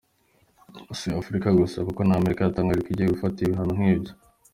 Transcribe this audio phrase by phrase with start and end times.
[0.97, 4.13] Si Afrika gusa kuko n’Amerika yatangaje ko igiye gufata ibihano nk’ibyo.